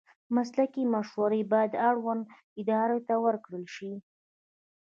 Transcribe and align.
مسلکي 0.35 0.83
مشورې 0.93 1.41
باید 1.53 1.71
اړوندو 1.89 2.29
ادارو 2.61 2.97
ته 3.07 3.13
ورکړل 3.25 3.65
شي. 3.75 3.91